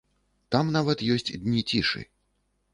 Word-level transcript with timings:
Там 0.55 0.71
нават 0.77 1.05
ёсць 1.17 1.27
дні 1.45 1.61
цішы. 1.73 2.05